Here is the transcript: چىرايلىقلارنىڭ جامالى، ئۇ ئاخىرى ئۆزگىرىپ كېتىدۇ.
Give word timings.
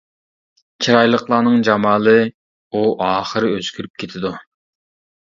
چىرايلىقلارنىڭ 0.85 1.59
جامالى، 1.69 2.15
ئۇ 2.73 2.83
ئاخىرى 3.11 3.55
ئۆزگىرىپ 3.57 3.99
كېتىدۇ. 4.07 4.37